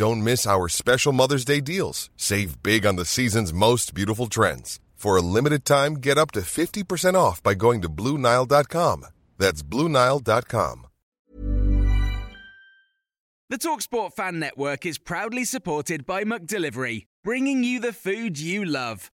[0.00, 2.08] Don't miss our special Mother's Day deals.
[2.16, 4.80] Save big on the season's most beautiful trends.
[4.94, 9.04] For a limited time, get up to 50% off by going to Bluenile.com.
[9.36, 10.86] That's Bluenile.com.
[13.50, 19.10] The Talksport Fan Network is proudly supported by McDelivery, bringing you the food you love.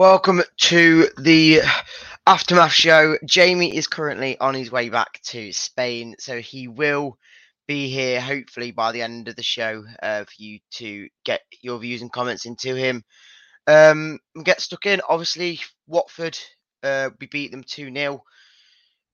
[0.00, 1.60] Welcome to the
[2.26, 3.18] aftermath show.
[3.26, 7.18] Jamie is currently on his way back to Spain, so he will
[7.68, 11.78] be here hopefully by the end of the show uh, for you to get your
[11.78, 13.04] views and comments into him.
[13.66, 15.02] Um, get stuck in.
[15.06, 16.38] Obviously, Watford,
[16.82, 18.24] uh, we beat them 2 0.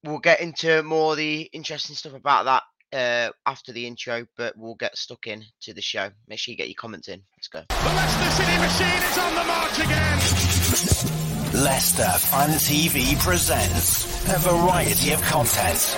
[0.05, 2.63] We'll get into more the interesting stuff about that
[2.97, 6.11] uh, after the intro, but we'll get stuck in to the show.
[6.27, 7.23] Make sure you get your comments in.
[7.37, 7.63] Let's go.
[7.69, 11.63] The Leicester City machine is on the march again.
[11.65, 14.05] Leicester Fan TV presents
[14.35, 15.97] a variety of content.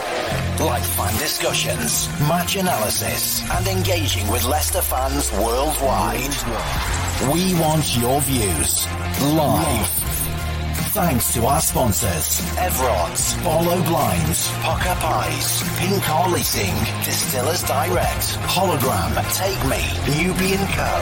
[0.61, 6.35] Live fan discussions, match analysis, and engaging with Leicester fans worldwide.
[7.33, 8.87] We want your views.
[9.35, 10.08] Live.
[10.99, 19.15] Thanks to our sponsors, Everards, Barlow Blinds, Pukka Pies, Pink Car Leasing, Distillers Direct, Hollogram,
[19.33, 19.79] Take Me,
[20.21, 20.93] Newby & Co,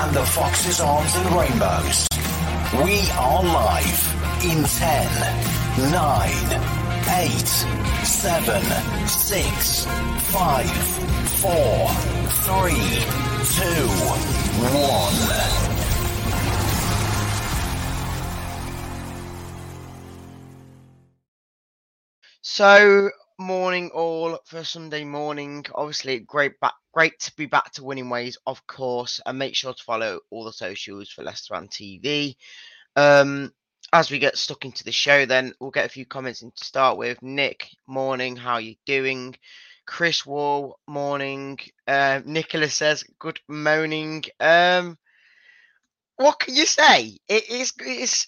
[0.00, 2.08] and the Foxes Arms and Rainbows.
[2.82, 4.00] We are live
[4.42, 6.32] in 10, 9,
[7.10, 7.46] 8,
[8.06, 10.70] 7, 6, 5,
[11.42, 11.88] 4,
[12.48, 12.72] 3,
[13.60, 13.88] 2,
[15.76, 15.81] 1.
[22.44, 23.08] So,
[23.38, 25.64] morning all for Sunday morning.
[25.76, 29.72] Obviously, great back, great to be back to winning ways, of course, and make sure
[29.72, 32.34] to follow all the socials for Leicester on TV.
[32.96, 33.52] Um,
[33.92, 36.64] as we get stuck into the show, then we'll get a few comments in to
[36.64, 37.22] start with.
[37.22, 39.36] Nick, morning, how are you doing?
[39.86, 41.60] Chris Wall, morning.
[41.86, 44.24] Uh, Nicholas says, good morning.
[44.40, 44.98] Um,
[46.16, 47.18] what can you say?
[47.28, 48.26] It is, it's,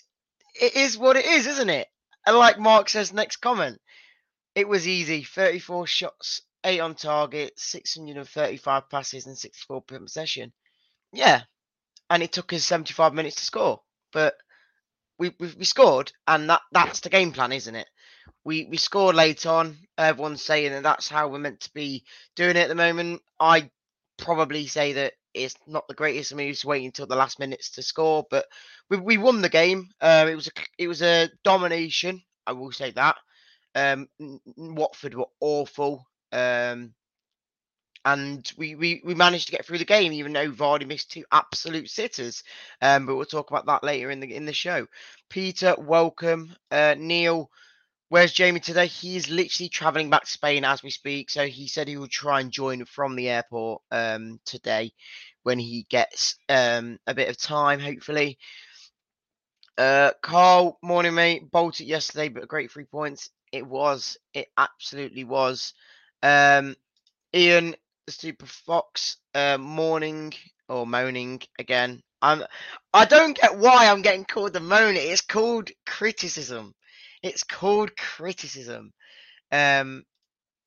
[0.54, 1.88] it is what it is, isn't it?
[2.26, 3.80] And like Mark says, next comment.
[4.54, 5.22] It was easy.
[5.22, 10.52] 34 shots, 8 on target, 635 passes, and 64 per possession.
[11.12, 11.42] Yeah.
[12.10, 13.82] And it took us 75 minutes to score.
[14.12, 14.34] But
[15.18, 17.88] we, we, we scored, and that, that's the game plan, isn't it?
[18.44, 19.76] We we scored late on.
[19.98, 22.04] Everyone's saying that that's how we're meant to be
[22.36, 23.22] doing it at the moment.
[23.40, 23.70] I
[24.18, 27.82] probably say that it's not the greatest move to wait until the last minutes to
[27.82, 28.46] score, but
[28.88, 29.90] we, we won the game.
[30.00, 32.22] Uh, it was a it was a domination.
[32.46, 33.16] I will say that.
[33.74, 34.08] Um,
[34.56, 36.06] Watford were awful.
[36.32, 36.94] Um,
[38.04, 41.24] and we, we, we managed to get through the game, even though Vardy missed two
[41.32, 42.44] absolute sitters.
[42.82, 44.88] Um, but we'll talk about that later in the in the show.
[45.30, 46.56] Peter, welcome.
[46.72, 47.50] Uh, Neil,
[48.10, 48.86] where's Jamie today?
[48.88, 51.30] He is literally traveling back to Spain as we speak.
[51.30, 54.92] So he said he will try and join from the airport um, today
[55.44, 58.38] when he gets um, a bit of time, hopefully.
[59.76, 61.50] Uh, Carl, morning, mate.
[61.50, 63.30] Bolted yesterday, but a great three points.
[63.54, 64.16] It was.
[64.34, 65.74] It absolutely was.
[66.24, 66.74] Um,
[67.32, 67.76] Ian,
[68.10, 69.58] Super Fox, uh,
[70.68, 72.02] or moaning again.
[72.20, 72.42] I'm.
[72.92, 74.96] I don't get why I'm getting called the moaner.
[74.96, 76.74] It's called criticism.
[77.22, 78.92] It's called criticism.
[79.52, 80.02] Um,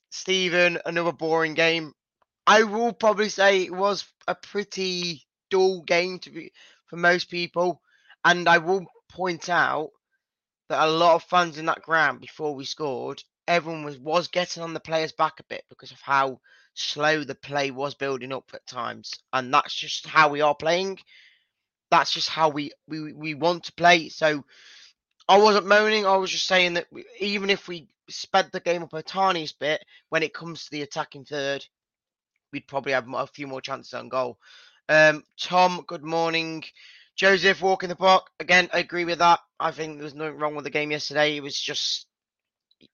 [0.10, 1.92] Stephen, another boring game.
[2.46, 6.54] I will probably say it was a pretty dull game to be
[6.86, 7.82] for most people,
[8.24, 9.90] and I will point out
[10.70, 14.64] that a lot of fans in that ground before we scored, everyone was was getting
[14.64, 16.40] on the players back a bit because of how
[16.74, 21.00] slow the play was building up at times, and that's just how we are playing.
[21.90, 24.10] That's just how we we, we want to play.
[24.10, 24.44] So
[25.28, 26.06] I wasn't moaning.
[26.06, 29.60] I was just saying that we, even if we sped the game up a tiniest
[29.60, 31.66] bit when it comes to the attacking third,
[32.52, 34.38] we'd probably have a few more chances on goal.
[34.90, 36.64] Um, Tom, good morning.
[37.18, 38.70] Joseph walking the park again.
[38.72, 39.40] I agree with that.
[39.60, 41.36] I think there was nothing wrong with the game yesterday.
[41.36, 42.06] It was just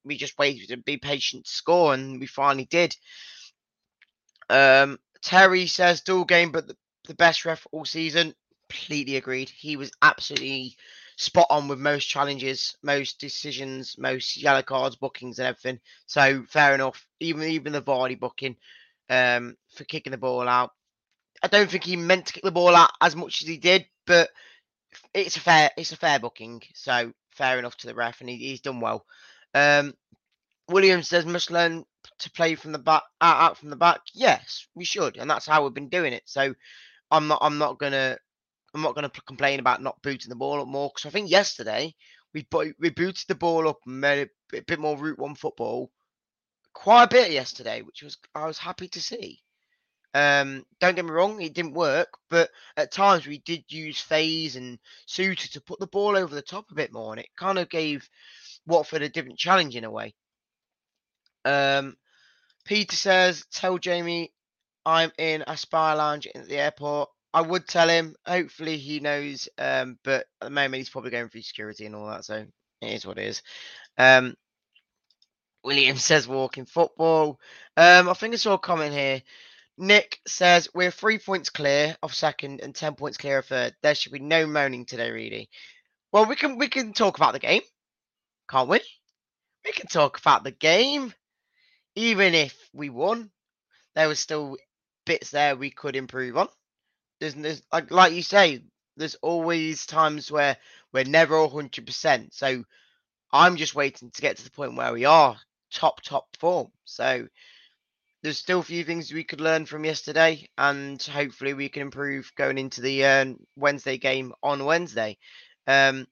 [0.06, 2.96] we just waited to be patient to score, and we finally did.
[4.50, 6.78] Um, Terry says dual game, but the,
[7.08, 8.34] the best ref all season.
[8.70, 9.50] Completely agreed.
[9.50, 10.78] He was absolutely
[11.18, 15.80] spot on with most challenges, most decisions, most yellow cards, bookings, and everything.
[16.06, 17.06] So fair enough.
[17.20, 18.56] Even even the Vardy booking
[19.10, 20.72] um, for kicking the ball out.
[21.42, 23.86] I don't think he meant to kick the ball out as much as he did,
[24.06, 24.30] but
[25.14, 26.62] it's a fair it's a fair booking.
[26.76, 29.06] So fair enough to the ref, and he, he's done well.
[29.54, 29.94] Um,
[30.70, 31.86] Williams says must learn
[32.20, 34.02] to play from the back out, from the back.
[34.14, 36.24] Yes, we should, and that's how we've been doing it.
[36.26, 36.54] So
[37.12, 38.18] I'm not I'm not gonna
[38.74, 41.96] I'm not gonna complain about not booting the ball up more because I think yesterday
[42.34, 42.48] we
[42.80, 45.92] we booted the ball up and made a bit more route one football
[46.74, 49.42] quite a bit yesterday, which was I was happy to see.
[50.14, 54.56] Um, don't get me wrong, it didn't work, but at times we did use Faes
[54.56, 57.58] and Souttar to put the ball over the top a bit more, and it kind
[57.58, 58.08] of gave
[58.68, 60.14] Watford a different challenge in a way.
[61.46, 61.98] Um,
[62.66, 64.34] Peter says, "Tell Jamie
[64.86, 68.16] I'm in Aspire Lounge at the airport." I would tell him.
[68.28, 69.50] Hopefully, he knows.
[69.58, 72.46] Um, but at the moment, he's probably going through security and all that, so
[72.82, 73.42] it is what it is.
[73.98, 74.36] Um,
[75.64, 77.40] William says, "Walking football."
[77.76, 79.24] Um, I think I saw a comment here.
[79.78, 83.76] Nick says we're three points clear of second and ten points clear of third.
[83.82, 85.50] There should be no moaning today, really.
[86.12, 87.62] Well, we can we can talk about the game,
[88.50, 88.82] can't we?
[89.66, 91.14] We can talk about the game.
[91.96, 93.32] Even if we won,
[93.96, 94.58] there was still
[95.06, 96.48] bits there we could improve on.
[97.20, 98.64] There's, there's like like you say,
[98.98, 100.58] there's always times where
[100.92, 102.34] we're never hundred percent.
[102.34, 102.64] So
[103.32, 105.38] I'm just waiting to get to the point where we are
[105.72, 106.68] top top form.
[106.86, 107.28] So
[108.24, 112.32] there's still a few things we could learn from yesterday, and hopefully we can improve
[112.38, 113.26] going into the uh,
[113.58, 115.18] Wednesday game on Wednesday.
[115.68, 116.08] Um,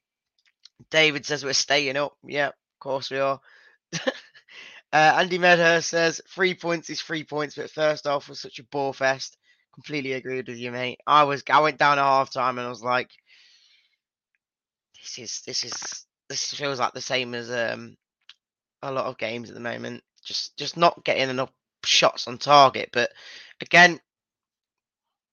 [0.90, 2.18] David says we're staying up.
[2.24, 3.40] Yeah, of course we are.
[3.94, 4.10] uh,
[4.94, 8.94] Andy Medhurst says three points is three points, but first off was such a bore
[8.94, 9.38] fest.
[9.74, 11.00] Completely agreed with you, mate.
[11.08, 13.10] I was I went down at half time and I was like,
[15.02, 17.96] this is this is this feels like the same as um
[18.82, 20.04] a lot of games at the moment.
[20.26, 21.52] Just just not getting enough
[21.86, 22.90] shots on target.
[22.94, 23.12] But
[23.62, 24.00] again,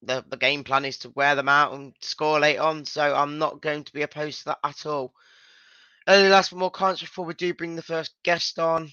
[0.02, 2.84] the the game plan is to wear them out and score late on.
[2.84, 5.12] So I'm not going to be opposed to that at all.
[6.06, 8.90] Only last more comments before we do bring the first guest on.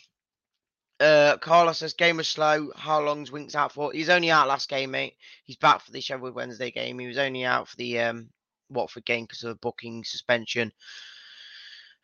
[1.00, 2.72] Uh, Carlos says game was slow.
[2.75, 3.92] How long's Winks out for?
[3.92, 5.16] He's only out last game, mate.
[5.46, 7.00] He's back for the Sheffield Wednesday game.
[7.00, 8.30] He was only out for the um,
[8.69, 10.72] Watford game because of a booking suspension.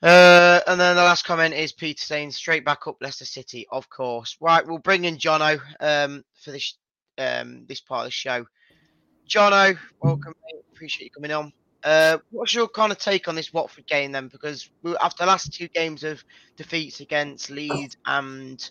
[0.02, 3.88] Uh, and then the last comment is Peter saying straight back up Leicester City, of
[3.90, 4.36] course.
[4.42, 6.76] Right, we'll bring in Jono um, for this
[7.18, 8.46] um, this part of the show.
[9.30, 10.34] Jono, welcome.
[10.46, 10.64] Mate.
[10.74, 11.54] Appreciate you coming on.
[11.84, 14.28] Uh, what's your kind of take on this Watford game then?
[14.28, 16.24] Because we, after the last two games of
[16.56, 18.70] defeats against Leeds and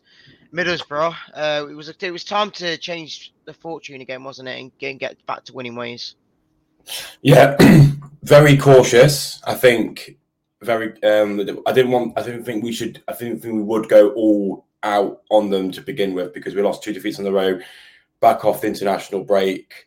[0.52, 4.72] Middlesbrough, uh, it was it was time to change the fortune again, wasn't it, and,
[4.82, 6.16] and get back to winning ways.
[7.22, 7.56] Yeah,
[8.22, 9.40] very cautious.
[9.44, 10.16] I think
[10.62, 11.02] very.
[11.02, 12.18] Um, I didn't want.
[12.18, 13.02] I didn't think we should.
[13.08, 16.62] I didn't think we would go all out on them to begin with because we
[16.62, 17.64] lost two defeats on the road,
[18.20, 19.86] back off the international break.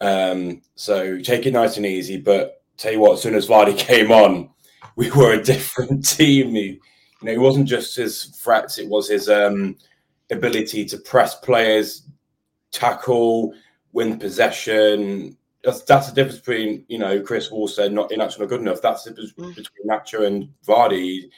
[0.00, 2.18] Um, so take it nice and easy.
[2.18, 4.50] But tell you what, as soon as Vardy came on,
[4.96, 6.50] we were a different team.
[6.50, 6.80] He, you
[7.22, 9.76] know, it wasn't just his threats; it was his um,
[10.30, 12.06] ability to press players,
[12.72, 13.54] tackle,
[13.92, 18.48] win possession, that's, that's the difference between you know Chris Wall said not inaction not
[18.48, 18.82] good enough.
[18.82, 19.54] That's the difference mm.
[19.54, 21.30] between Nacho and Vardy.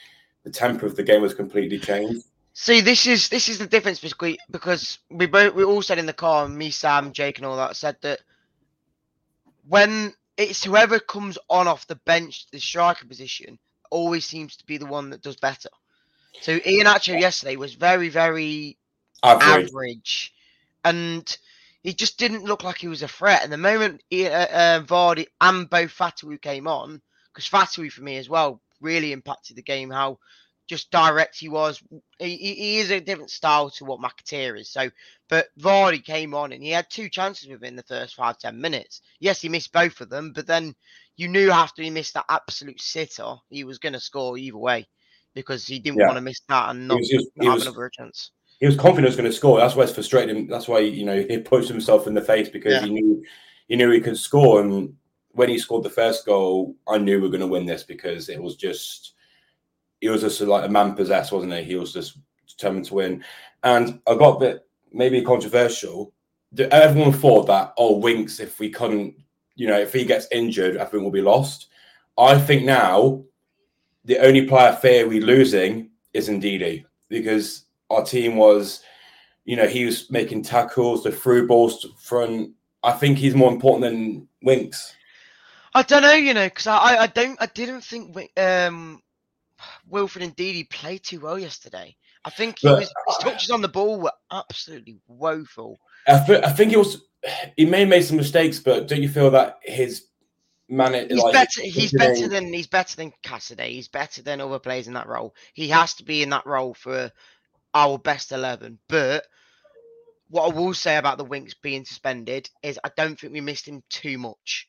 [0.43, 2.25] The tempo of the game was completely changed.
[2.53, 6.05] See, this is this is the difference between because we both we all said in
[6.05, 8.21] the car, me, Sam, Jake, and all that said that
[9.67, 14.77] when it's whoever comes on off the bench, the striker position always seems to be
[14.77, 15.69] the one that does better.
[16.41, 18.77] So Ian Iheanacho yesterday was very, very
[19.23, 20.33] average, average
[20.85, 21.37] and
[21.87, 23.45] he just didn't look like he was a threat.
[23.45, 27.01] And the moment he, uh, uh, Vardy and both Fatawu came on,
[27.33, 30.19] because Fatawu for me as well really impacted the game, how
[30.67, 31.81] just direct he was.
[32.19, 34.69] He, he is a different style to what McAteer is.
[34.69, 34.89] So,
[35.29, 38.99] but Vardy came on and he had two chances within the first five ten minutes.
[39.21, 40.75] Yes, he missed both of them, but then
[41.15, 44.89] you knew after he missed that absolute sitter, he was going to score either way
[45.35, 46.07] because he didn't Yeah.
[46.07, 48.31] want to miss that and not just- have was- another chance.
[48.59, 49.59] He was confident he was going to score.
[49.59, 50.47] That's why it's frustrating him.
[50.47, 52.81] That's why you know he pushed himself in the face because Yeah.
[52.85, 53.23] he knew
[53.67, 54.61] he knew he could score.
[54.61, 54.93] And
[55.31, 58.29] when he scored the first goal, I knew we were going to win this because
[58.29, 59.13] it was just
[60.01, 61.63] he was just like a man possessed, wasn't he?
[61.63, 63.23] He was just determined to win.
[63.63, 66.13] And I got a bit maybe controversial.
[66.57, 69.15] Everyone thought that oh Winks, if we couldn't,
[69.55, 71.67] you know, if he gets injured, I think we'll be lost.
[72.17, 73.23] I think now
[74.05, 78.83] the only player fair we losing is Ndidi because our team was,
[79.45, 82.51] you know, he was making tackles, the through balls front.
[82.83, 84.93] I think he's more important than Winks.
[85.73, 89.01] I don't know, you know, because I, I don't I didn't think um
[89.87, 91.95] Wilfred Ndidi played too well yesterday.
[92.25, 95.79] I think he But- was, his touches on the ball were absolutely woeful.
[96.07, 97.03] I, th- I think it was
[97.57, 100.05] he may have made some mistakes, but don't you feel that his
[100.69, 101.61] man He's like, better.
[101.61, 103.73] He's know, better than he's better than Cassidy.
[103.73, 105.35] He's better than other players in that role.
[105.53, 107.11] He has to be in that role for
[107.73, 108.79] our best eleven.
[108.87, 109.25] But
[110.29, 113.67] what I will say about the Winks being suspended is I don't think we missed
[113.67, 114.67] him too much.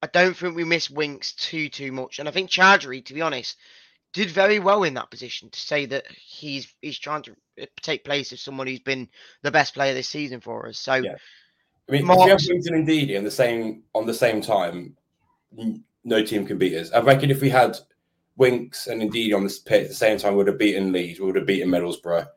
[0.00, 3.22] I don't think we missed Winks too too much, and I think Chowdhury, to be
[3.22, 3.56] honest,
[4.12, 8.04] did very well in that position to say that he's he's trying to uh, take
[8.04, 9.08] place of someone who's been
[9.42, 10.78] the best player this season for us.
[10.78, 11.16] So Yeah.
[11.88, 14.40] I mean, if Marks- you have Winks and Ndidi on the same on the same
[14.40, 14.96] time,
[16.04, 16.92] no team can beat us.
[16.92, 17.76] I reckon if we had
[18.38, 21.20] Winks and Ndidi on this pit at the same time, we would have beaten Leeds,
[21.20, 22.28] we would have beaten Middlesbrough.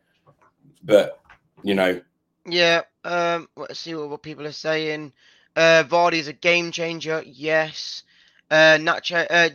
[0.83, 1.19] But
[1.63, 2.01] you know,
[2.45, 5.13] Yeah, um, let's see what, what people are saying.
[5.55, 7.23] Uh, Vardy is a game changer.
[7.25, 8.03] Yes.
[8.49, 9.49] Uh, Nacho, uh,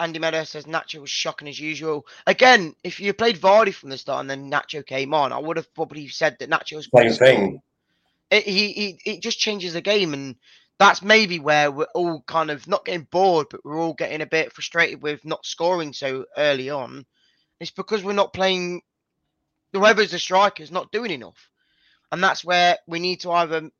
[0.00, 2.06] Andy Meadow says Nacho was shocking as usual.
[2.26, 5.56] Again, if you played Vardy from the start and then Nacho came on, I would
[5.56, 7.62] have probably said that Nacho was same thing.
[8.30, 10.36] It, he, he, it just changes the game, and
[10.82, 14.26] that's maybe where we're all kind of not getting bored, but we're all getting a
[14.26, 17.06] bit frustrated with not scoring so early on.
[17.60, 18.82] It's because we're not playing.
[19.72, 21.50] Whoever's the striker's not doing enough.
[22.10, 23.70] And that's where we need to either.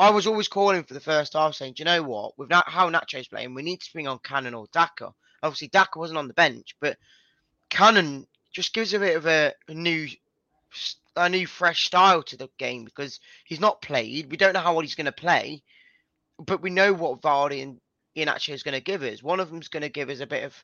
[0.00, 2.36] I was always calling for the first half, saying, "Do you know what?
[2.36, 5.98] With not, how Nacho's playing, we need to bring on Cannon or Daka." Obviously, Daka
[5.98, 6.98] wasn't on the bench, but
[7.70, 10.08] Cannon just gives a bit of a, a new,
[11.14, 14.30] a new fresh style to the game because he's not played.
[14.30, 15.62] We don't know how well he's going to play,
[16.38, 17.80] but we know what Vardy and
[18.16, 19.22] Iheanacho is going to give us.
[19.22, 20.54] One of them's going to give us a bit of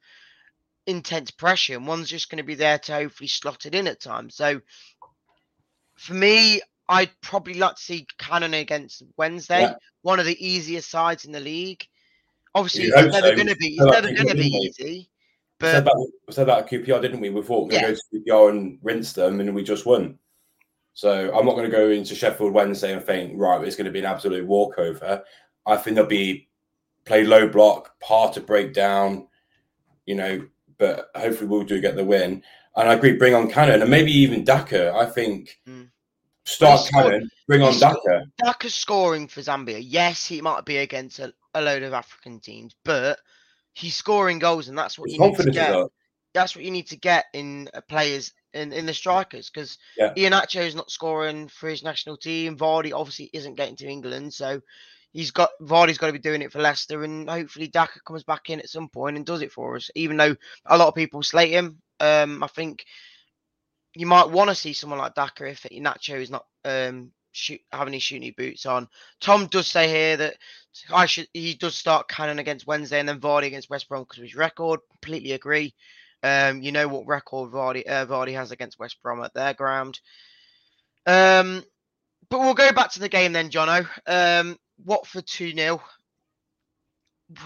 [0.86, 4.00] intense pressure, and one's just going to be there to hopefully slot it in at
[4.00, 4.34] times.
[4.34, 4.60] So,
[5.96, 9.74] for me, I'd probably like to see Cannon against Wednesday, Yeah.
[10.02, 11.86] one of the easiest sides in the league.
[12.54, 13.34] Obviously, it's never so.
[13.34, 13.76] going to be.
[13.78, 14.72] It's never going to be we?
[14.78, 15.10] easy.
[15.58, 17.30] But said that we said that at QPR, didn't we?
[17.30, 17.82] We thought we were Yeah.
[17.82, 20.18] going to go to QPR and rinse them, and we just won.
[20.94, 23.90] So I'm not going to go into Sheffield Wednesday and think right, it's going to
[23.90, 25.24] be an absolute walkover.
[25.66, 26.48] I think they'll be
[27.04, 29.28] play low block, hard to break down,
[30.06, 30.46] you know.
[30.78, 32.42] But hopefully we'll do get the win.
[32.76, 34.92] And I agree, bring on Cannon and maybe even Daka.
[34.94, 35.90] I think Mm.
[36.44, 38.26] start scored- Cannon, bring on Daka.
[38.44, 39.78] Daka's scoring for Zambia.
[39.80, 43.20] Yes, he might be against a, a load of African teams, but
[43.74, 45.86] he's scoring goals, and that's what His you need to get.
[46.32, 50.12] That's what you need to get in uh, players in, in the strikers because Yeah.
[50.16, 52.56] Ian is not scoring for his national team.
[52.58, 54.60] Vardy obviously isn't getting to England, so
[55.14, 58.50] he's got Vardy's got to be doing it for Leicester, and hopefully Daka comes back
[58.50, 59.90] in at some point and does it for us.
[59.94, 62.84] Even though a lot of people slate him, um, I think
[63.94, 67.94] you might want to see someone like Daka if Nacho is not um shoot having
[67.94, 68.88] his shooting boots on.
[69.20, 70.36] Tom does say here that
[70.92, 74.18] I should he does start Cannon against Wednesday and then Vardy against West Brom because
[74.18, 74.80] of his record.
[74.90, 75.74] Completely agree.
[76.22, 80.00] Um, you know what record Vardy uh, Vardy has against West Brom at their ground.
[81.06, 81.62] Um,
[82.30, 83.86] but we'll go back to the game then, Jono.
[84.06, 85.82] Um, Watford two 0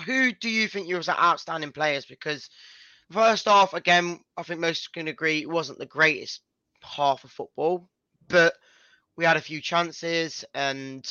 [0.06, 2.04] Who do you think yours are outstanding players?
[2.04, 2.48] Because
[3.10, 6.42] first off, again, I think most can agree it wasn't the greatest
[6.82, 7.88] half of football,
[8.28, 8.54] but
[9.16, 10.44] we had a few chances.
[10.54, 11.06] And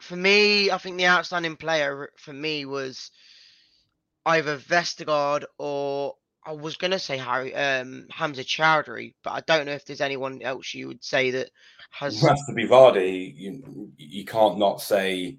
[0.00, 3.10] for me, I think the outstanding player for me was
[4.26, 9.66] either Vestergaard or I was going to say Harry um, Hamza Chowdhury, but I don't
[9.66, 11.50] know if there's anyone else you would say that
[11.90, 12.22] has.
[12.22, 13.34] It has to be Vardy.
[13.36, 15.38] You, you can't not say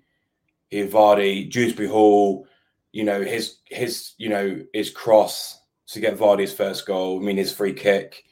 [0.71, 2.47] Vardy, Dewsbury Hall.
[2.91, 7.19] You know his his you know his cross to get Vardy's first goal.
[7.19, 8.23] I mean his free kick.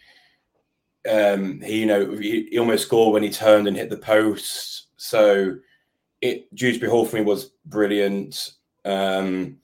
[1.09, 4.88] Um, he you know he, he almost scored when he turned and hit the post.
[4.97, 5.55] So
[6.21, 8.51] it Dewsbury Hall for me was brilliant.
[8.85, 9.57] Um,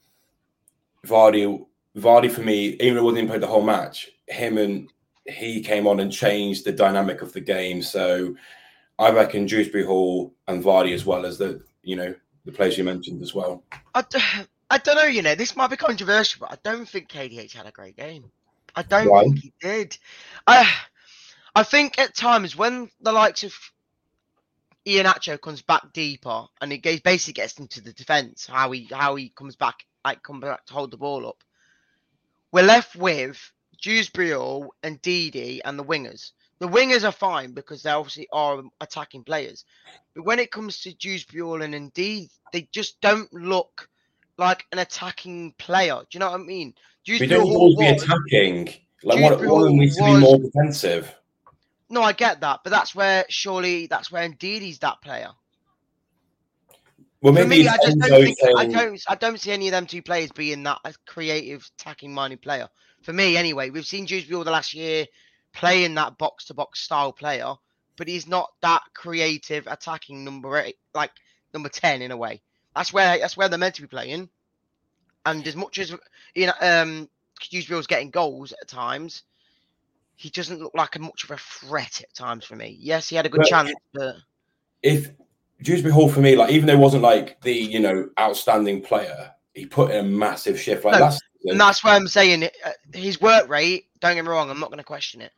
[1.05, 1.65] Vardy
[1.95, 4.91] Vardy for me, even though he wasn't played the whole match, him and
[5.25, 7.81] he came on and changed the dynamic of the game.
[7.81, 8.35] So
[8.99, 12.13] I reckon Dewsbury Hall and Vardy as well as the you know
[12.45, 13.63] the players you mentioned as well.
[13.93, 14.19] I, d-
[14.69, 17.65] I don't know, you know, this might be controversial, but I don't think KDH had
[17.65, 18.31] a great game.
[18.75, 19.23] I don't Why?
[19.23, 19.97] think he did.
[20.47, 20.69] I
[21.55, 23.53] I think at times when the likes of
[24.85, 29.29] Iheanacho comes back deeper and he basically gets into the defence, how he how he
[29.29, 31.41] comes back like come back to hold the ball up.
[32.51, 36.31] We're left with Dewsbury Hall and Didi and the wingers.
[36.59, 39.65] The wingers are fine because they obviously are attacking players.
[40.15, 43.89] But when it comes to Dewsbury Hall and Ndidi, they just don't look
[44.37, 45.99] like an attacking player.
[45.99, 46.73] Do you know what I mean?
[47.07, 48.73] We Dewsbury don't Hall always be attacking.
[49.03, 51.13] Like Dewsbury one needs to be more defensive.
[51.89, 55.29] No, I get that, but that's where surely that's where Ndidi that player.
[57.25, 59.71] Well, For maybe me, I just don't think I don't I don't see any of
[59.71, 60.77] them two players being that
[61.07, 62.69] creative attacking minded player.
[63.01, 65.07] For me, anyway, we've seen Dewsbury Hall the last year
[65.51, 67.55] playing that box to box style player,
[67.97, 71.09] but he's not that creative attacking number eight, like
[71.51, 72.43] number ten in a way.
[72.75, 74.29] That's where that's where they're meant to be playing.
[75.25, 75.95] And as much as
[76.35, 77.09] you know, um,
[77.71, 79.23] was getting goals at times,
[80.15, 82.77] he doesn't look like a much of a threat at times for me.
[82.79, 84.17] Yes, he had a good But- chance, but
[84.83, 85.09] if
[85.61, 89.31] Dewsbury Hall for me, like even though he wasn't like the you know outstanding player,
[89.53, 90.85] he put in a massive shift.
[90.85, 91.51] Like No, last season.
[91.51, 93.85] And that's why I'm saying uh, his work rate.
[93.99, 94.49] Don't get me wrong.
[94.49, 95.31] I'm not going to question it.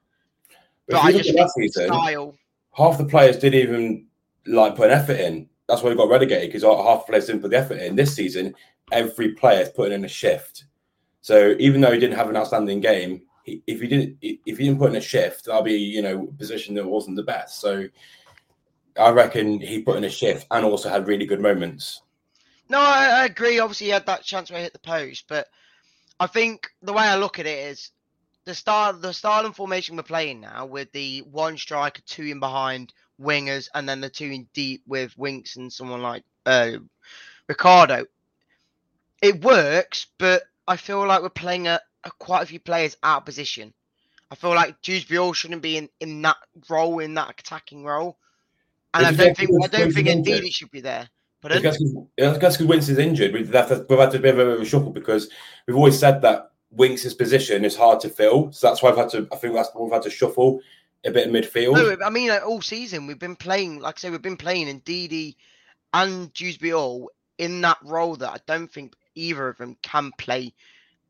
[0.88, 2.36] But But I just think season, style.
[2.74, 4.08] half the players didn't even
[4.46, 5.50] like put an effort in.
[5.68, 7.96] That's why he got relegated because half the players didn't put the effort in.
[7.96, 8.56] This season,
[8.92, 10.66] every player is putting in a shift.
[11.22, 14.66] So even though he didn't have an outstanding game, he, if he didn't if he
[14.66, 17.60] didn't put in a shift, that'll be you know position that wasn't the best.
[17.60, 17.86] So
[19.00, 22.02] I reckon he put in a shift and also had really good moments.
[22.70, 23.60] No, I, I agree.
[23.60, 25.48] Obviously, he had that chance where he hit the post, but
[26.20, 27.92] I think the way I look at it is
[28.46, 32.40] the style, the style and formation we're playing now with the one striker, two in
[32.40, 36.72] behind wingers, and then the two in deep with Winks and someone like uh,
[37.48, 38.06] Ricardo.
[39.22, 43.20] It works, but I feel like we're playing a, a quite a few players out
[43.20, 43.74] of position.
[44.30, 46.38] I feel like Dewsbury Hall shouldn't be in, in that
[46.70, 48.18] role, in that attacking role.
[48.98, 51.08] And I don't think I don't think indeed it should be there.
[51.42, 51.62] But It's
[52.18, 53.34] because because Winks is injured.
[53.34, 55.30] We've had, to, we've had a bit of a shuffle because
[55.68, 58.52] we've always said that Winks' position is hard to fill.
[58.52, 59.28] So that's why I've had to.
[59.32, 60.62] I think that's why we've had to shuffle
[61.06, 61.74] a bit in midfield.
[61.74, 64.82] No, I mean like, all season we've been playing, like I say, we've been playing
[64.82, 65.36] Ndidi
[65.94, 70.54] and Dewsbury Hall in that role that I don't think either of them can play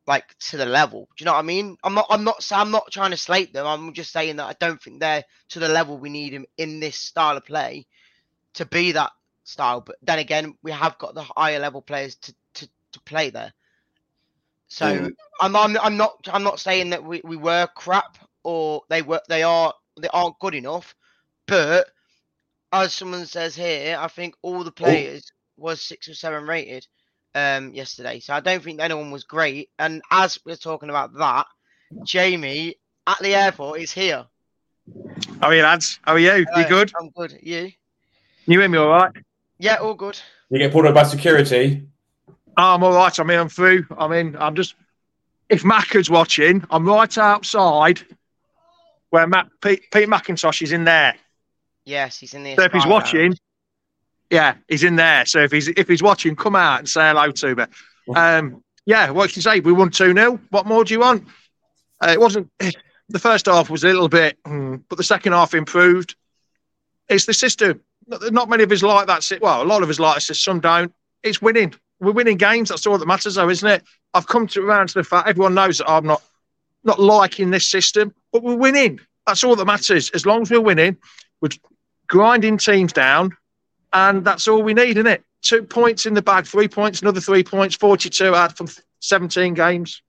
[0.07, 1.09] like to the level.
[1.17, 1.77] Do you know what I mean?
[1.83, 2.07] I'm not.
[2.09, 2.47] I'm not.
[2.51, 3.67] I'm not trying to slate them.
[3.67, 6.79] I'm just saying that I don't think they're to the level we need them in
[6.79, 7.87] this style of play
[8.55, 9.11] to be that
[9.45, 9.81] style.
[9.81, 13.53] But then again, we have got the higher level players to to, to play there.
[14.69, 15.15] So Mm.
[15.41, 19.21] I'm, I'm I'm not I'm not saying that we, we were crap or they were
[19.29, 20.95] they are they aren't good enough,
[21.47, 21.87] but
[22.73, 26.87] as someone says here, I think all the players was six or seven rated
[27.37, 28.19] um yesterday.
[28.19, 29.69] So I don't think anyone was great.
[29.77, 31.45] And as we're talking about that,
[32.03, 34.25] Jamie at the airport is here.
[35.39, 35.99] How are you, lads?
[36.03, 36.45] How are you?
[36.55, 36.91] You good?
[36.99, 37.37] I'm good.
[37.41, 37.71] You?
[38.45, 39.11] You hear me all right?
[39.59, 40.19] Yeah, all good.
[40.49, 41.87] You get pulled over by security.
[42.57, 43.19] Oh, I'm all right.
[43.19, 43.85] I mean, I'm through.
[43.97, 44.75] I mean, I'm just.
[45.49, 48.01] If Macca's watching, I'm right outside
[49.11, 51.15] where Matt, Pete, Pete McIntosh is in there.
[51.85, 53.39] Yes, he's in the So if he's watching, Lounge.
[54.29, 55.25] Yeah, he's in there.
[55.25, 57.63] So if he's if he's watching, come out and say hello to me.
[58.15, 59.59] Um, yeah, what can you say?
[59.59, 60.39] We won 2 0.
[60.49, 61.27] What more do you want?
[62.01, 62.51] Uh, it wasn't.
[63.09, 66.17] The first half was a little bit, hmm, but the second half improved.
[67.07, 67.79] It's the system.
[68.05, 69.25] Not, many of us like that.
[69.41, 70.35] Well, a lot of us like system.
[70.35, 70.93] Some don't.
[71.23, 71.73] It's winning.
[72.01, 72.67] We're winning games.
[72.67, 73.83] That's all that matters, though, isn't it?
[74.13, 76.21] I've come to around to the fact everyone knows that I'm not
[76.83, 78.99] not liking this system, but we're winning.
[79.25, 80.09] That's all that matters.
[80.09, 80.97] As long as we're winning,
[81.39, 81.49] we're
[82.07, 83.37] grinding teams down,
[83.93, 85.23] and that's all we need, isn't it?
[85.41, 88.67] Two points in the bag, three points, another three points, 42 out from
[88.99, 90.01] 17 games.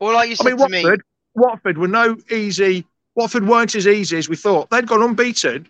[0.00, 1.02] Well, like you I mean, to me, Watford,
[1.34, 2.86] Watford were no easy.
[3.14, 4.70] Watford weren't as easy as we thought.
[4.70, 5.68] They'd gone unbeaten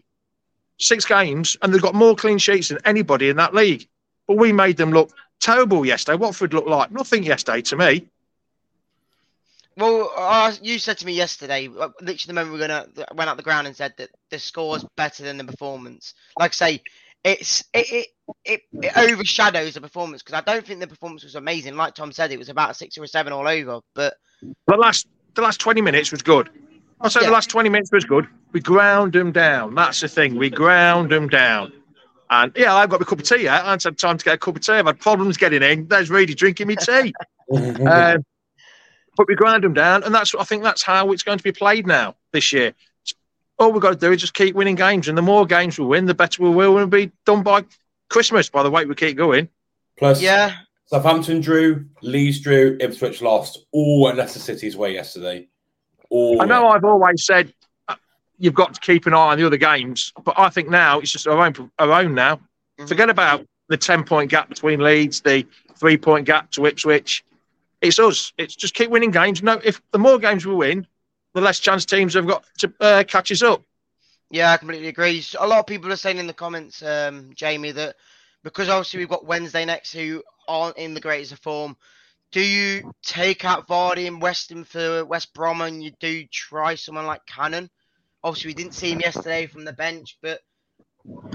[0.78, 3.88] six games, and they've got more clean sheets than anybody in that league.
[4.26, 6.16] But we made them look terrible yesterday.
[6.16, 8.06] Watford looked like nothing yesterday to me.
[9.76, 13.36] Well, uh, you said to me yesterday, literally the moment we were gonna went out
[13.36, 16.14] the ground and said that the score's better than the performance.
[16.36, 16.82] Like I say,
[17.24, 18.06] it's it it
[18.44, 21.76] it, it overshadows the performance because I don't think the performance was amazing.
[21.76, 23.80] Like Tom said, it was about six or seven all over.
[23.94, 24.14] But
[24.66, 26.50] The last the last 20 minutes was good.
[27.00, 27.26] I'll say Yeah.
[27.26, 28.26] the last 20 minutes was good.
[28.52, 29.74] We ground them down.
[29.74, 30.36] That's the thing.
[30.36, 31.72] We ground them down.
[32.30, 33.62] And yeah, I've got my cup of tea yet.
[33.62, 34.72] I haven't had time to get a cup of tea.
[34.72, 35.86] I've had problems getting in.
[35.88, 37.14] There's really drinking me tea.
[37.56, 38.24] um,
[39.16, 41.52] but we grind them down, and that's I think that's how it's going to be
[41.52, 42.72] played now this year.
[43.58, 45.84] All we've got to do is just keep winning games, and the more games we
[45.86, 46.78] win, the better we will.
[46.78, 47.64] and We'll be done by
[48.08, 48.48] Christmas.
[48.48, 49.48] By the way, we keep going.
[49.98, 50.54] Plus, Yeah,
[50.86, 55.48] Southampton drew, Leeds drew, Ipswich lost, all at Leicester City's way yesterday.
[56.08, 57.52] All I know I've always said
[57.88, 57.96] uh,
[58.38, 61.10] you've got to keep an eye on the other games, but I think now it's
[61.10, 62.36] just our own, our own now.
[62.36, 62.86] Mm-hmm.
[62.86, 67.24] Forget about the 10 point gap between Leeds, the three point gap to Ipswich.
[67.82, 68.32] It's us.
[68.38, 69.42] It's just keep winning games.
[69.42, 70.86] No, if the more games we win,
[71.34, 73.62] the less chance teams have got to uh, catch us up.
[74.30, 75.24] Yeah, I completely agree.
[75.38, 77.96] A lot of people are saying in the comments, um, Jamie, that
[78.42, 81.76] because obviously we've got Wednesday next who aren't in the greatest of form,
[82.30, 87.06] do you take out Vardy and Weston for West Brom and you do try someone
[87.06, 87.70] like Cannon?
[88.22, 90.40] Obviously, we didn't see him yesterday from the bench, but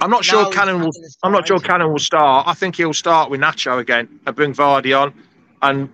[0.01, 0.91] I'm not sure Cannon will.
[1.23, 1.59] I'm not sure.
[1.59, 2.47] Cannon will start.
[2.47, 5.13] I think he'll start with Nacho again and bring Vardy on.
[5.61, 5.89] And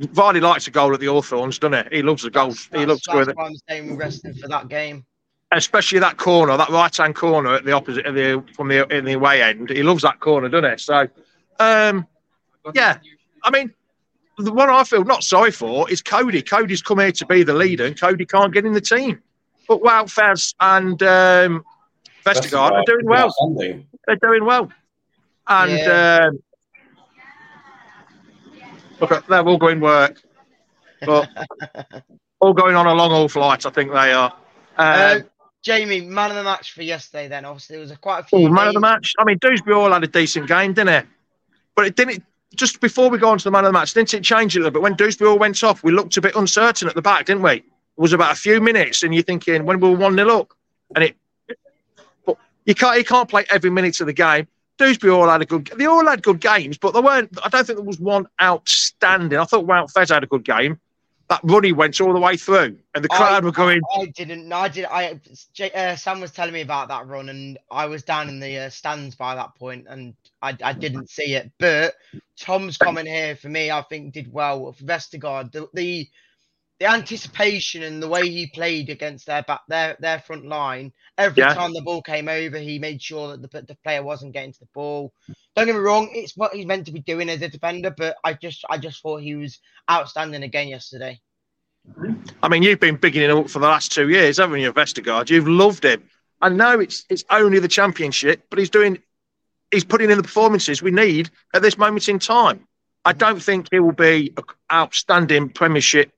[0.00, 1.96] Vardy likes a goal at the Hawthorns, doesn't he?
[1.98, 2.64] He loves the goals.
[2.64, 5.04] He that's, loves that's with it, why I'm saying we rested for that game.
[5.52, 9.04] especially that corner, that right hand corner at the opposite of the from the in
[9.04, 9.70] the away end.
[9.70, 10.78] He loves that corner, doesn't he?
[10.78, 11.08] So,
[11.60, 12.06] um,
[12.74, 12.98] yeah.
[13.44, 13.72] I mean,
[14.38, 16.42] the one I feel not sorry for is Coady.
[16.42, 19.20] Coady's come here to be the leader, and Coady can't get in the team.
[19.68, 21.64] But Wout Faes and um,
[22.24, 23.32] Vestergaard are doing well.
[24.06, 24.72] They're doing well.
[25.46, 26.28] And Yeah.
[26.28, 26.38] um,
[29.10, 30.22] look, they're all going work,
[31.04, 31.28] but
[32.40, 33.66] all going on a long haul flight.
[33.66, 34.34] I think they are.
[34.76, 35.28] Uh, Um,
[35.62, 37.28] Jamie, man of the match for yesterday.
[37.28, 38.38] Then obviously there was a, quite a few.
[38.40, 39.14] oh, man of the match.
[39.18, 41.06] I mean, Dewsbury Hall had a decent game, didn't it?
[41.76, 42.24] But it didn't.
[42.54, 44.58] Just before we go on to the man of the match, didn't it change a
[44.58, 44.82] little bit?
[44.82, 47.52] When Dewsbury Hall went off, we looked a bit uncertain at the back, didn't we?
[47.52, 47.64] It
[47.96, 50.52] was about a few minutes, and you're thinking when we were one 0 up,
[50.94, 51.16] and it.
[52.26, 52.36] But
[52.66, 52.98] you can't.
[52.98, 54.48] You can't play every minute of the game.
[54.78, 55.66] Dewsbury Hall had a good.
[55.76, 57.30] They all had good games, but there weren't.
[57.44, 59.38] I don't think there was one outstanding.
[59.38, 60.80] I thought Wout Faes had a good game.
[61.28, 63.80] That run he went all the way through, and the crowd I, were going.
[63.96, 64.52] I didn't.
[64.52, 64.84] I did.
[64.86, 65.20] I
[65.74, 68.70] uh, Sam was telling me about that run, and I was down in the uh,
[68.70, 71.50] stands by that point, and I, I didn't see it.
[71.58, 71.94] But
[72.38, 74.72] Tom's comment here for me, I think, did well.
[74.72, 76.08] For Vestergaard, the, the
[76.80, 80.92] the anticipation and the way he played against their back their their front line.
[81.18, 81.54] Every Yeah.
[81.54, 84.60] time the ball came over, he made sure that the, the player wasn't getting to
[84.60, 85.12] the ball.
[85.54, 87.90] Don't get me wrong; it's what he's meant to be doing as a defender.
[87.96, 91.20] But I just I just thought he was outstanding again yesterday.
[92.42, 95.30] I mean, you've been bigging him up for the last two years, haven't you, Vestergaard?
[95.30, 96.02] You've loved him.
[96.40, 98.98] I know it's it's only the championship, but he's doing
[99.70, 102.66] he's putting in the performances we need at this moment in time.
[103.04, 106.12] I don't think he will be an outstanding Premiership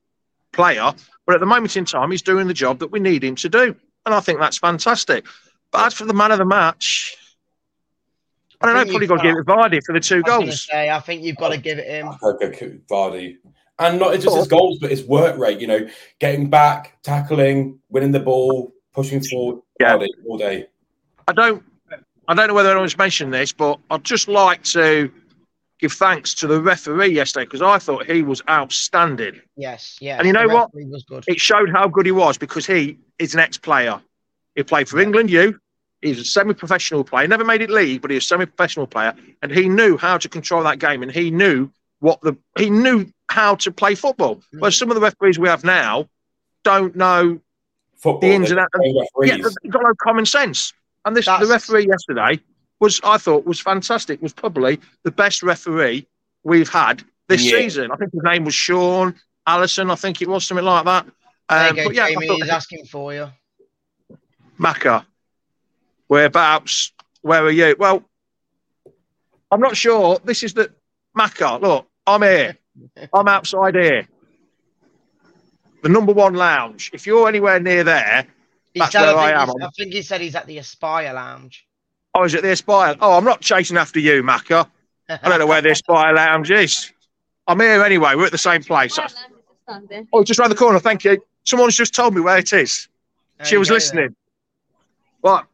[0.54, 0.92] player,
[1.26, 3.48] but at the moment in time, he's doing the job that we need him to
[3.48, 5.26] do, and I think that's fantastic.
[5.70, 7.16] But as for the man of the match,
[8.60, 8.80] I don't know.
[8.80, 10.66] think Probably you've got to give it to Vardy for the two I goals.
[10.66, 12.08] say, I think you've got to give it him.
[12.22, 13.36] Okay, Vardy.
[13.78, 15.88] And not just his goals, but his work rate, you know,
[16.20, 19.62] getting back, tackling, winning the ball, pushing forward.
[19.80, 19.96] Yeah.
[19.96, 20.68] Vardy all day.
[21.26, 21.64] I don't
[22.26, 25.10] I don't know whether anyone's mentioned this, but I'd just like to
[25.80, 29.40] give thanks to the referee yesterday because I thought he was outstanding.
[29.56, 30.18] Yes, yeah.
[30.18, 30.70] And you know what?
[30.74, 31.24] Was good.
[31.26, 34.00] It showed how good he was because he is an ex-player.
[34.54, 35.58] He played for England U.
[36.00, 37.26] He's a semi-professional player.
[37.26, 40.28] Never made it league, but he was a semi-professional player, and he knew how to
[40.28, 44.36] control that game, and he knew what the he knew how to play football.
[44.36, 44.60] Mm.
[44.60, 46.08] Whereas some of the referees we have now
[46.62, 47.40] don't know
[47.96, 48.20] Football.
[48.20, 48.70] the ins and outs.
[48.78, 50.72] they Yeah, they've got no common sense.
[51.06, 52.40] And this the referee yesterday
[52.84, 54.20] was, I thought, was fantastic.
[54.22, 56.06] Was probably the best referee
[56.44, 57.58] we've had this Yeah.
[57.58, 57.90] season.
[57.90, 59.14] I think his name was Sean
[59.46, 59.90] Allison.
[59.90, 61.06] I think it was something like that.
[61.48, 62.26] There Um, you go, but yeah, Jamie.
[62.36, 63.26] He's asking for you.
[64.58, 65.04] Macca,
[66.08, 66.92] whereabouts?
[67.22, 67.74] Where are you?
[67.78, 68.04] Well,
[69.50, 70.18] I'm not sure.
[70.24, 70.72] This is the
[71.18, 71.60] Macca.
[71.60, 72.56] Look, I'm here.
[73.14, 74.06] I'm outside here.
[75.82, 76.90] The number one lounge.
[76.94, 78.26] If you're anywhere near there,
[78.72, 79.50] He That's where I am.
[79.62, 81.64] I think he said he's at the Aspire Lounge.
[82.14, 82.96] I was at the Aspire.
[83.00, 84.68] Oh, I'm not chasing after you, Macca.
[85.08, 86.92] I don't know where the Aspire Lounge is.
[87.46, 88.14] I'm here anyway.
[88.14, 88.98] We're at the same place.
[90.12, 90.78] Oh, just round the corner.
[90.78, 91.22] Thank you.
[91.44, 92.88] Someone's just told me where it is.
[93.38, 93.76] There she was go then.
[93.76, 94.16] listening.
[95.22, 95.44] Right.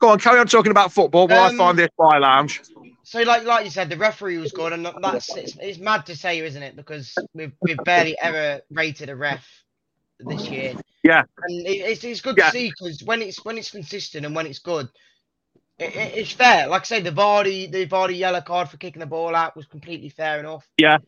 [0.00, 2.60] Go on, carry on talking about football while Um, I find the Aspire Lounge.
[3.02, 6.16] So, like, like you said, the referee was good, and that's it's, it's mad to
[6.16, 6.76] say, isn't it?
[6.76, 9.44] Because we've we've barely ever rated a ref
[10.20, 10.74] this year.
[11.02, 11.22] Yeah.
[11.48, 12.46] and it, it's it's good Yeah.
[12.46, 14.88] to see because when it's when it's consistent and when it's good,
[15.80, 16.68] it, it, it's fair.
[16.68, 19.66] Like I say, the Vardy the Vardy yellow card for kicking the ball out was
[19.66, 20.68] completely fair enough.
[20.78, 20.98] Yeah.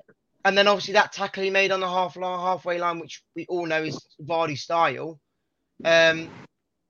[0.44, 3.46] And then obviously that tackle he made on the half line, halfway line, which we
[3.48, 5.20] all know is Vardy style.
[5.84, 6.28] Um,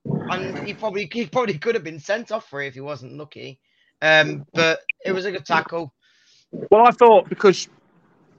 [0.05, 3.19] and he probably he probably could have been sent off for it if he wasn't
[3.19, 3.59] lucky.
[4.01, 5.93] Um, but it was a good tackle.
[6.71, 7.69] Well, I thought because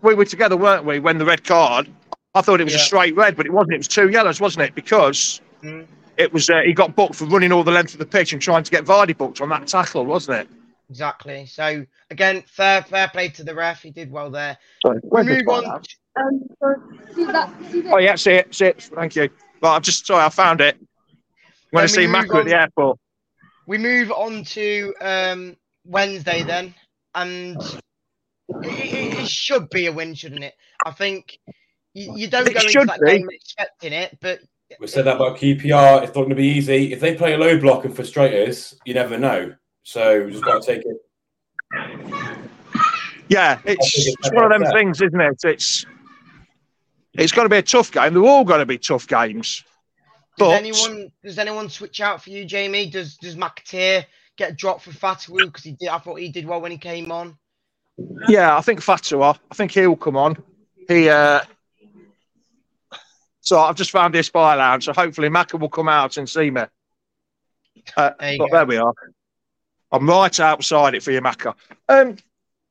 [0.02, 1.90] we were together, weren't we, when the red card,
[2.36, 3.76] I thought it was a straight red, but it wasn't.
[3.76, 4.76] It was two yellows, wasn't it?
[4.76, 5.88] Because Mm.
[6.18, 8.42] It was uh, he got booked for running all the length of the pitch and
[8.42, 10.48] trying to get Vardy booked on that tackle, wasn't it?
[10.90, 11.46] Exactly.
[11.46, 13.82] So again, fair fair play to the ref.
[13.82, 14.58] He did well there.
[14.86, 15.66] Sorry, We move on.
[16.16, 16.76] Um, so,
[17.16, 17.94] see that, see that.
[17.94, 18.84] Oh yeah, see it, see it.
[18.96, 19.30] Thank you.
[19.62, 20.76] Well, I'm just sorry, I found it.
[20.80, 23.00] I'm going to we see move at the on- airport.
[23.66, 26.76] We move on to um, Wednesday then,
[27.16, 27.56] and
[28.62, 30.54] it, it, it should be a win, shouldn't it?
[30.86, 31.40] I think
[31.94, 33.08] you, you don't It go into that be.
[33.20, 34.40] game expecting it, but
[34.80, 36.04] We said that about QPR.
[36.04, 36.94] It's not going to be easy.
[36.94, 39.54] If they play a low block and frustrate us, you never know.
[39.84, 40.98] So we just got to take it.
[43.30, 44.78] Yeah, it's, it's it's one of them better.
[44.78, 45.38] things, isn't it?
[45.44, 45.86] It's
[47.14, 48.14] it's going to be a tough game.
[48.14, 49.64] They're all going to be tough games.
[50.38, 52.90] does But anyone does anyone switch out for you, Jamie?
[52.90, 54.06] Does does McAteer
[54.38, 55.90] get dropped for Fatawu because he did?
[55.90, 57.38] I thought he did well when he came on.
[58.28, 59.38] yeah, I think Fatawu.
[59.52, 60.42] I think he'll come on.
[60.88, 61.10] He.
[61.10, 61.42] uh
[63.44, 64.86] So I've just found this spy lounge.
[64.86, 66.62] So hopefully Macca will come out and see me.
[67.98, 68.48] Uh, There but go.
[68.52, 68.94] there we are.
[69.92, 71.54] I'm right outside it for you, Macca.
[71.90, 72.16] Um,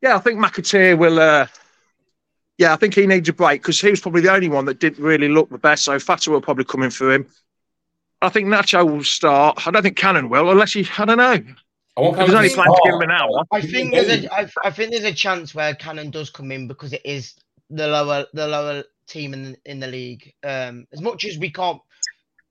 [0.01, 1.21] yeah, I think McAteer will.
[1.21, 1.47] Uh,
[2.57, 4.81] yeah, I think he needs a break because he was probably the only one that
[4.81, 5.85] didn't really look the best.
[5.85, 7.27] So Fatawu will probably come in for him.
[8.23, 9.67] I think Nacho will start.
[9.67, 10.89] I don't think Cannon will, unless he.
[10.97, 11.39] I don't know.
[11.97, 13.45] I want There's only to planned to give him an hour.
[13.53, 16.67] I think there's a I, I think there's a chance where Cannon does come in
[16.67, 17.35] because it is
[17.69, 20.33] the lower the lower team in the, in the league.
[20.43, 21.81] Um, as much as we can't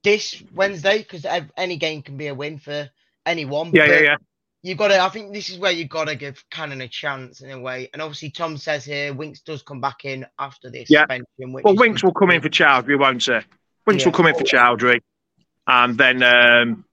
[0.02, 2.90] this Wednesday because any game can be a win for
[3.26, 3.70] anyone.
[3.72, 4.16] Yeah, yeah, yeah.
[4.64, 5.00] You got to.
[5.00, 7.90] I think this is where you got to give Cannon a chance in a way.
[7.92, 11.06] And obviously, Tom says here Winks does come back in after this Yeah.
[11.38, 13.38] Well, Winks will come in for Chowdhury, won't he?
[13.86, 15.00] Winks will come in for Chowdhury,
[15.66, 16.84] and then um,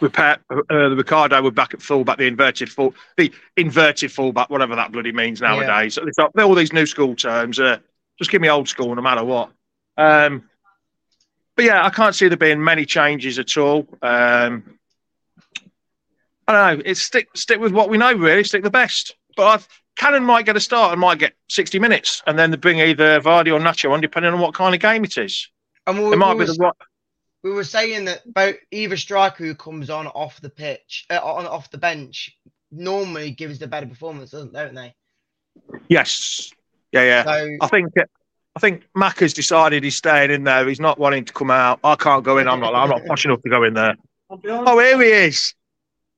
[0.00, 4.74] Pereira, uh, the Ricardo will back at fullback, the inverted full, the inverted fullback, whatever
[4.76, 5.98] that bloody means nowadays.
[6.16, 7.60] Got all these new school terms.
[7.60, 7.78] Uh,
[8.18, 9.50] just give me old school, no matter what.
[9.96, 10.48] Um,
[11.56, 13.86] but yeah, I can't see there being many changes at all.
[14.02, 14.78] Um,
[16.46, 16.82] I don't know.
[16.86, 18.44] It's stick stick with what we know, really.
[18.44, 19.14] Stick the best.
[19.36, 22.56] But I've, Cannon might get a start and might get 60 minutes, and then they
[22.56, 25.48] bring either Vardy or Nacho on, depending on what kind of game it is.
[25.86, 26.74] And we, It we might be was- the right.
[27.42, 31.46] we were saying that both either striker who comes on off the pitch, uh, on
[31.46, 32.36] off the bench,
[32.70, 34.94] normally gives the better performance, doesn't don't they?
[35.88, 36.50] Yes.
[36.92, 37.24] Yeah, yeah.
[37.24, 37.92] So I think
[38.56, 40.66] I think Mack has decided he's staying in there.
[40.66, 41.80] He's not wanting to come out.
[41.84, 42.48] I can't go in.
[42.48, 42.74] I'm not.
[42.74, 43.94] I'm not posh enough to go in there.
[44.30, 45.54] Oh, here he is.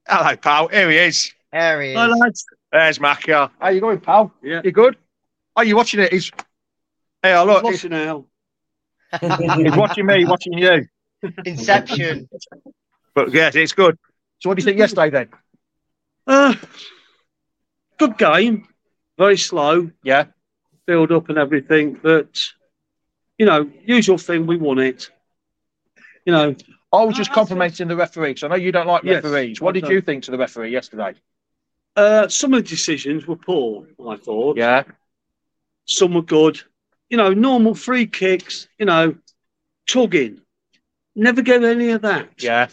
[0.09, 0.69] Hello, pal.
[0.69, 1.33] Here he is.
[1.53, 1.97] there he is.
[1.97, 2.47] Hi, lads.
[2.73, 3.51] There's Macca.
[3.61, 4.33] How you going, pal?
[4.43, 4.63] Yeah.
[4.65, 4.97] You good?
[5.57, 6.13] Are you watching it?
[6.13, 6.31] He's.
[7.23, 7.65] Hey, oh, look.
[7.65, 8.25] He's, Lost now.
[9.57, 10.87] he's watching me, watching you.
[11.45, 12.29] Inception.
[13.15, 13.99] But yeah, it's good.
[14.39, 15.29] So, what do you think yesterday then?
[16.27, 16.55] Uh,
[17.99, 18.67] good game.
[19.19, 19.91] Very slow.
[20.03, 20.27] Yeah.
[20.90, 21.87] Build up and everything.
[22.03, 22.33] But,
[23.38, 25.09] you know, usual thing, we won it.
[26.26, 26.57] You know,
[26.92, 29.61] I was just complimenting the referee because I know you don't like Yes, referees.
[29.61, 29.92] What I did don't.
[29.92, 31.14] you think to the referee yesterday?
[31.94, 34.57] uh, some of the decisions were poor, I thought.
[34.57, 34.83] Yeah.
[35.87, 36.61] Some were good.
[37.09, 39.14] You know, normal free kicks, you know,
[39.88, 40.40] tugging.
[41.14, 42.31] Never gave any of that.
[42.38, 42.66] Yeah.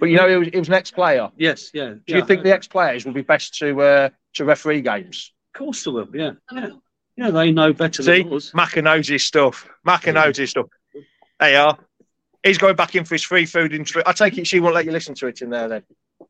[0.00, 1.30] But you know, it was, it was an ex-player.
[1.36, 1.94] Yes, yeah.
[2.06, 5.34] Do you think the ex-players will be best to uh, to referee games?
[5.54, 6.32] Of course they will, yeah.
[6.52, 6.70] Yeah,
[7.18, 8.52] yeah they know better See, than us.
[8.52, 9.68] Macca knows his stuff.
[9.86, 10.66] Macca knows his stuff.
[11.40, 11.78] There you are.
[12.42, 13.72] He's going back in for his free food.
[13.74, 15.82] And I take it she won't let you listen to it in there then.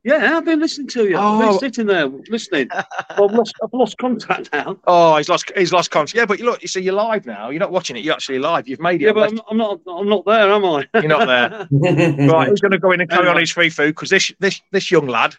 [0.04, 1.16] Yeah, I've been listening to you.
[1.18, 1.50] I've Oh.
[1.50, 2.68] been sitting there listening.
[3.10, 4.78] I've lost, I've lost contact now.
[4.86, 5.50] Oh, he's lost.
[5.56, 6.14] He's lost contact.
[6.14, 6.62] Yeah, but you look.
[6.62, 7.50] You see, you're live now.
[7.50, 8.04] You're not watching it.
[8.04, 8.68] You're actually live.
[8.68, 9.06] You've made it.
[9.06, 9.80] Yeah, but I'm, I'm not.
[9.86, 10.86] I'm not there, am I?
[10.94, 11.68] You're not there.
[12.28, 12.48] right.
[12.48, 14.90] He's going to go in and carry on his free food because this this this
[14.90, 15.34] young lad,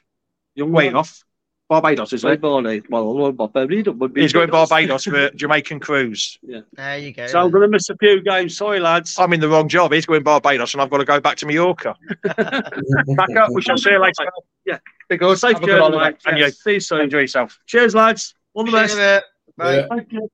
[0.55, 0.95] Young way man.
[0.97, 1.23] off,
[1.69, 2.41] Barbados, is Say it?
[2.41, 2.77] Barney.
[2.77, 2.82] Eh?
[2.89, 5.05] Well, well, Barbados would be He's going Barbados.
[5.05, 6.39] Barbados for a Jamaican cruise.
[6.41, 6.62] Yeah.
[6.73, 7.27] There you go.
[7.27, 8.58] So I'm going to miss a few games.
[8.58, 9.15] Sorry, lads.
[9.19, 9.93] I'm in the wrong job.
[9.93, 11.95] He's going Barbados, and I've got to go back to Mallorca.
[12.25, 13.51] back up.
[13.53, 14.25] We shall see you later.
[14.65, 14.79] Yeah.
[15.10, 15.38] Be good.
[15.38, 16.10] Safe Have a good journey, holiday.
[16.10, 16.21] mate.
[16.25, 16.51] And Yeah, you.
[16.51, 17.01] See you soon.
[17.01, 17.60] Enjoy yourself.
[17.67, 18.34] Cheers, lads.
[18.55, 18.95] All the best.
[18.95, 19.23] See you in a bit.
[19.58, 19.75] Bye.
[19.75, 19.88] Yeah.
[19.89, 20.32] Thank you.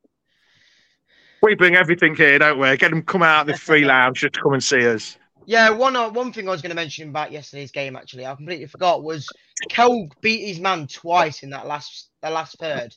[1.42, 2.76] We bring everything here, don't we?
[2.78, 5.18] Get them come out of the free lounge just to come and see us.
[5.46, 8.36] Yeah, one uh, one thing I was going to mention about yesterday's game actually, I
[8.36, 9.28] completely forgot was
[9.70, 12.94] Kel beat his man twice in that last the last third,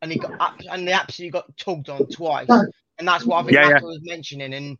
[0.00, 2.48] and he got and they absolutely got tugged on twice,
[2.98, 3.80] and that's what I think Yeah, yeah.
[3.80, 4.78] Was mentioning, and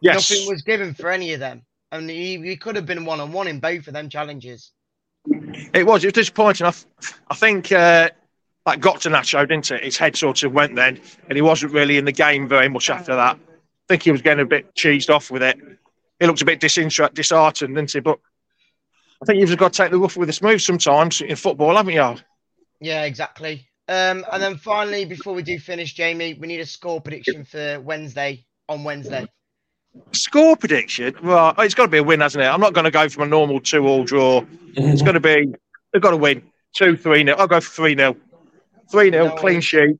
[0.00, 0.30] Yes.
[0.30, 3.32] nothing was given for any of them, and he, he could have been one on
[3.32, 4.72] one in both of them challenges.
[5.74, 6.04] It was.
[6.04, 6.66] It was disappointing.
[6.66, 6.72] I,
[7.28, 8.08] I think uh,
[8.66, 9.84] that got to Nacho, didn't it?
[9.84, 12.88] His head sort of went then, and he wasn't really in the game very much
[12.90, 13.36] after that.
[13.36, 15.58] I think he was getting a bit cheesed off with it.
[16.20, 18.00] He looked a bit disinter- disheartened, didn't he?
[18.00, 18.18] But
[19.22, 21.76] I think you've just got to take the rough with the smooth sometimes in football,
[21.76, 22.16] haven't you?
[22.80, 23.66] Yeah, exactly.
[23.88, 27.80] Um, and then finally, before we do finish, Jamie, we need a score prediction for
[27.80, 29.26] Wednesday on Wednesday.
[30.12, 31.16] Score prediction?
[31.22, 32.46] Well, it's got to be a win, hasn't it?
[32.46, 34.44] I'm not going to go from a normal two-all draw.
[34.76, 35.52] It's going to be
[35.92, 36.42] they've got to win.
[36.76, 37.34] two, three nil.
[37.38, 38.16] I'll go for three nil.
[38.92, 39.34] Three nil, No.
[39.34, 39.96] clean sheet.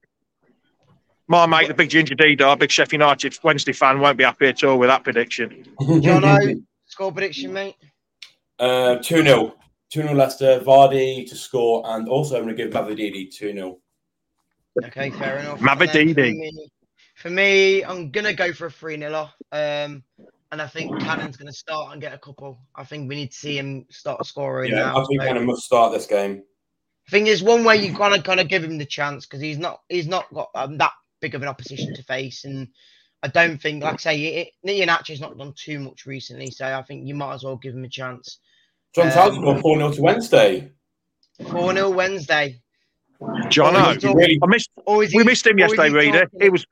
[1.31, 4.49] My mate, the big ginger D dog, big Sheffield United Wednesday fan, won't be happy
[4.49, 5.65] at all with that prediction.
[5.81, 7.77] Jono, score prediction, mate.
[8.59, 9.55] Uh, 2 0.
[9.93, 10.59] 2 0 Leicester.
[10.59, 13.79] Vardy to score, and also I'm going to give Mavididi 2 0.
[14.87, 15.61] Okay, fair enough.
[15.61, 16.09] Mavididi.
[16.09, 16.69] And For me,
[17.15, 20.03] for me, I'm gonna go for a 3 0 Um
[20.53, 22.59] and I think Cannon's gonna start and get a couple.
[22.75, 24.97] I think we need to see him start scoring Yeah, now.
[25.01, 26.43] I think so- Cannon must start this game.
[27.09, 29.81] thing is, one way you gotta kind of give him the chance because he's not
[29.89, 30.91] he's not got um, that
[31.21, 32.69] big of an opposition to face, and
[33.23, 36.83] I don't think, like I say, it, Iheanacho's not done too much recently, so I
[36.83, 38.39] think you might as well give him a chance.
[38.95, 40.73] John Um, Townsend got 4 0 to Wednesday.
[41.51, 42.61] Four 0 Wednesday.
[43.49, 44.71] John, Or is he really- I missed.
[44.87, 46.21] Or is We missed him yesterday, he Reader.
[46.25, 46.67] talking- He was.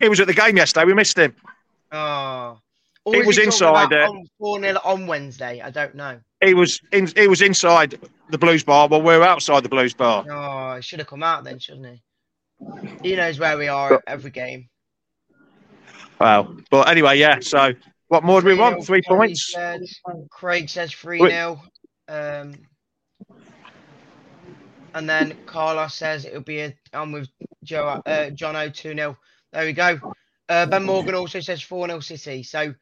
[0.00, 0.86] He was at the game yesterday.
[0.86, 1.34] We missed him.
[1.92, 2.58] Oh.
[3.06, 4.10] He was inside it.
[4.38, 5.60] Four 0 on Wednesday.
[5.60, 6.20] I don't know.
[6.42, 7.06] He was in.
[7.08, 10.24] He was inside the Blues bar, but we're outside the Blues bar.
[10.28, 12.02] Oh, he should have come out then, shouldn't he?
[13.02, 14.68] He knows where we are at every game.
[16.20, 16.56] Wow.
[16.70, 17.40] But anyway, yeah.
[17.40, 17.72] So,
[18.08, 18.84] what more do we want?
[18.84, 19.52] Three Craig points.
[19.52, 20.00] says-
[20.30, 21.30] Craig says 3 Wait.
[21.30, 21.60] 0.
[22.08, 22.54] Um,
[24.94, 26.74] and then Carlos says it'll be a.
[26.92, 27.28] I'm with
[27.64, 29.18] Joe, uh, John O 2 0.
[29.52, 29.98] There we go.
[30.48, 32.42] Uh, ben Morgan also says 4 0 City.
[32.42, 32.74] So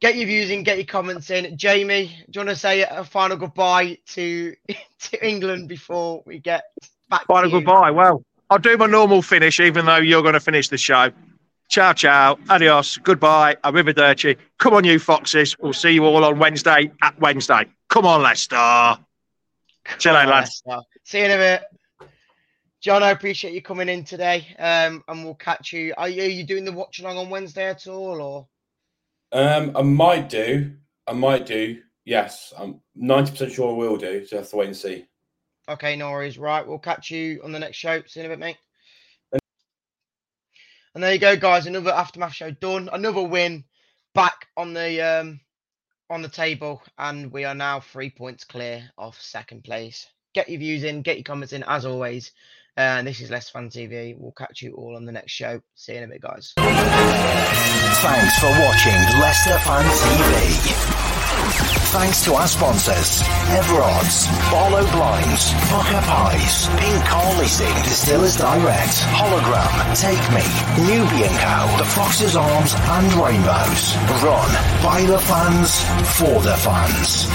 [0.00, 1.56] get your views in, get your comments in.
[1.56, 4.54] Jamie, do you want to say a final goodbye to
[5.00, 6.64] to England before we get
[7.08, 7.90] back Final goodbye.
[7.90, 11.12] Well, I'll do my normal finish, even though you're going to finish the show.
[11.68, 12.36] Ciao, ciao.
[12.48, 12.98] Adios.
[12.98, 13.56] Goodbye.
[13.62, 14.36] Arrivederci.
[14.58, 15.56] Come on, you foxes.
[15.60, 17.66] We'll see you all on Wednesday at Wednesday.
[17.88, 18.98] Come on, Leicester.
[19.98, 20.62] See you lads.
[20.66, 20.82] Leicester.
[21.04, 21.62] See you in a bit.
[22.80, 24.48] John, I appreciate you coming in today.
[24.58, 25.94] Um, and we'll catch you.
[25.96, 28.48] Are you, are you doing the watch along on Wednesday at all, or
[29.30, 30.72] Um, I might do.
[31.06, 31.82] I might do.
[32.04, 34.26] Yes, I'm 90% sure I will do.
[34.26, 35.06] So I have to wait and see.
[35.70, 35.96] Okay?
[35.96, 36.38] No worries.
[36.38, 38.02] Right, we'll catch you on the next show.
[38.06, 38.56] See you in a bit, mate.
[40.94, 41.66] And there you go, guys.
[41.66, 42.88] Another aftermath show done.
[42.92, 43.64] Another win
[44.14, 45.40] back on the um
[46.08, 50.06] on the table, and we are now three points clear of second place.
[50.34, 52.32] Get your views in, get your comments in, as always.
[52.76, 54.16] And this is Less Fan TV.
[54.16, 55.60] We'll catch you all on the next show.
[55.74, 56.52] See you in a bit, guys.
[56.56, 61.09] Thanks for watching Leicester Fan TV.
[61.90, 69.74] Thanks to our sponsors, Everards, Barlow Blinds, Pukka Pies, Pink Car Leasing, Distillers Direct, Hollogram,
[69.98, 70.46] Take Me,
[70.86, 73.96] Newby & Co, The Foxes Arms and Rainbows.
[74.22, 74.50] Run
[74.84, 75.80] by the fans,
[76.16, 77.26] for the fans.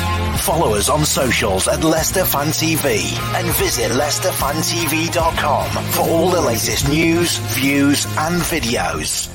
[0.45, 6.87] Follow us on socials at Leicester Fan TV and visit leicesterfantv.com for all the latest
[6.87, 9.34] news, views and videos.